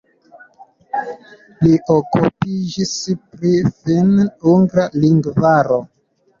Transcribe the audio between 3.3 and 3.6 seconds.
pri